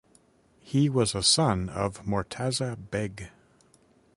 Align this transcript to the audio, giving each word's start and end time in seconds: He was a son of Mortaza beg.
He 0.61 0.89
was 0.89 1.13
a 1.13 1.21
son 1.21 1.69
of 1.69 2.07
Mortaza 2.07 2.75
beg. 2.75 3.29